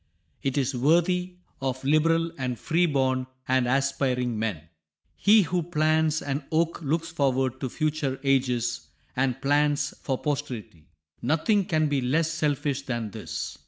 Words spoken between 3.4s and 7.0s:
and aspiring men. He who plants an oak